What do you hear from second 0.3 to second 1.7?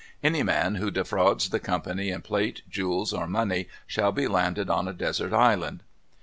man who defrauds the